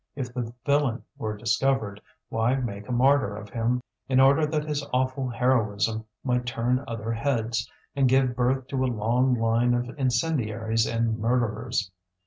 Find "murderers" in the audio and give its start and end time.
11.19-11.91